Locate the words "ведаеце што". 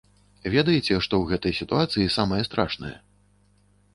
0.53-1.13